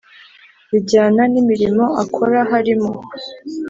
bijyana 0.71 1.21
n 1.31 1.33
imirimo 1.41 1.85
akora 2.03 2.37
harimo 2.51 2.91